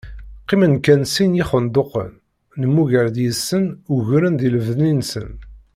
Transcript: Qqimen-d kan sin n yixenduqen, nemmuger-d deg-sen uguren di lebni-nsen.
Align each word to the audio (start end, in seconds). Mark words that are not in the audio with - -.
Qqimen-d 0.41 0.79
kan 0.85 1.01
sin 1.13 1.31
n 1.31 1.37
yixenduqen, 1.39 2.11
nemmuger-d 2.59 3.15
deg-sen 3.21 3.65
uguren 3.93 4.35
di 4.39 4.49
lebni-nsen. 4.55 5.29